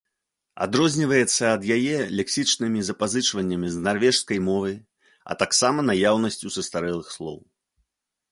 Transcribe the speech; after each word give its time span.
Адрозніваецца 0.65 1.43
ад 1.57 1.65
яе 1.75 1.97
лексічнымі 2.19 2.79
запазычваннямі 2.89 3.67
з 3.75 3.83
нарвежскай 3.87 4.39
мовы, 4.49 4.71
а 5.33 5.37
таксама 5.45 5.79
наяўнасцю 5.91 6.47
састарэлых 6.59 7.07
слоў. 7.17 7.37